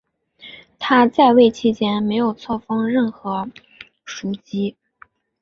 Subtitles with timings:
[0.79, 3.47] 他在位期间没有册封任何
[4.03, 4.75] 枢机。